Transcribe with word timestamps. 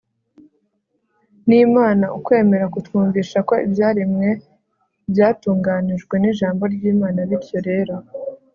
n'imana, 1.47 2.05
ukwemera 2.17 2.65
kutwumvisha 2.73 3.37
ko 3.47 3.53
ibyaremwe 3.65 4.29
byatunganijwe 5.11 6.15
n'ijambo 6.19 6.63
ry'imana 6.73 7.19
bityo 7.29 7.59
rero 7.69 7.95